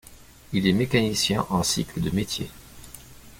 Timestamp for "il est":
0.51-0.73